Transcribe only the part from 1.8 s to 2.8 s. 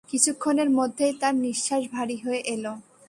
ভারি হয়ে এল।